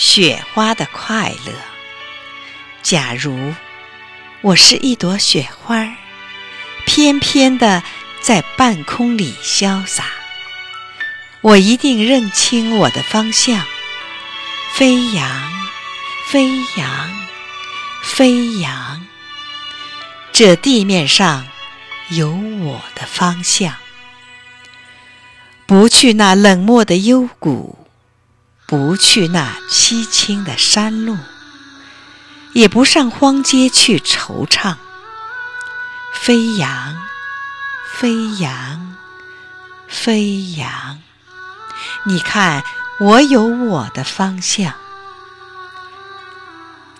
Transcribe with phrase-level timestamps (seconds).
[0.00, 1.52] 雪花的快乐。
[2.80, 3.52] 假如
[4.40, 5.94] 我是一朵雪花，
[6.86, 7.82] 翩翩的
[8.18, 10.06] 在半空里潇洒，
[11.42, 13.62] 我一定认清我的方向，
[14.72, 15.52] 飞扬，
[16.28, 16.48] 飞
[16.78, 17.28] 扬，
[18.02, 19.06] 飞扬。
[20.32, 21.46] 这地面上
[22.08, 23.74] 有我的方向，
[25.66, 27.79] 不去那冷漠的幽谷。
[28.70, 31.18] 不去那凄清的山路，
[32.52, 34.76] 也不上荒街去惆怅。
[36.14, 36.96] 飞扬，
[37.98, 38.94] 飞扬，
[39.88, 41.00] 飞扬！
[42.04, 42.62] 你看，
[43.00, 44.72] 我有我的方向，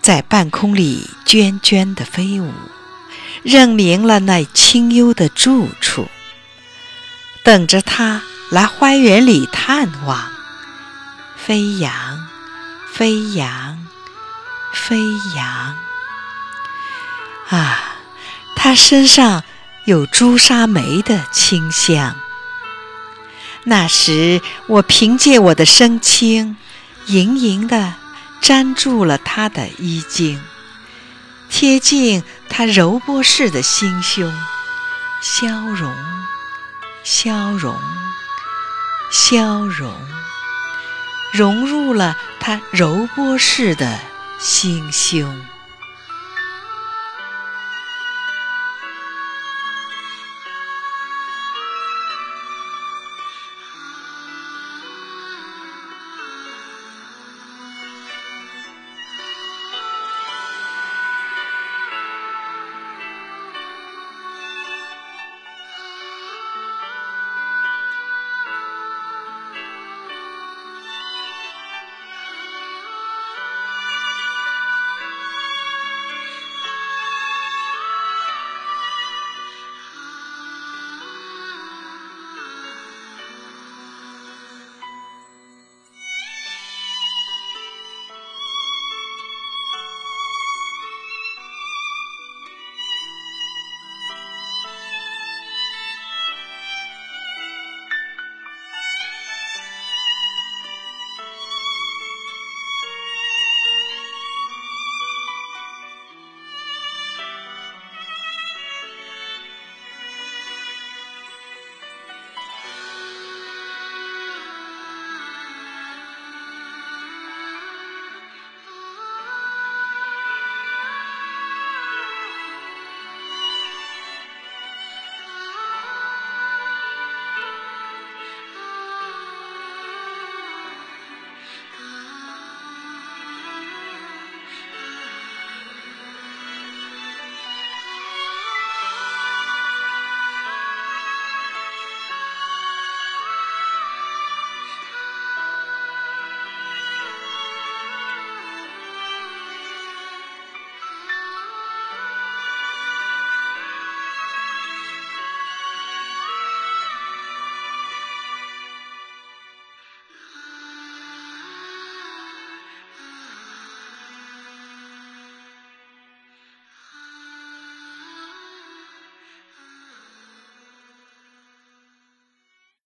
[0.02, 2.52] 在半空里涓涓的飞舞，
[3.44, 6.08] 认明了那清幽的住处，
[7.44, 10.39] 等着他来花园里探望。
[11.46, 12.28] 飞扬，
[12.92, 13.78] 飞扬，
[14.74, 14.98] 飞
[15.34, 15.74] 扬！
[17.48, 17.96] 啊，
[18.54, 19.42] 它身上
[19.86, 22.14] 有朱砂梅的清香。
[23.64, 26.56] 那时，我凭借我的身轻，
[27.06, 27.94] 盈盈地
[28.42, 30.40] 粘住了他的衣襟，
[31.48, 34.30] 贴近他柔波似的心胸，
[35.22, 35.92] 消融，
[37.02, 37.74] 消融，
[39.10, 39.90] 消融。
[41.32, 43.98] 融入了他柔波似的
[44.38, 45.49] 心胸。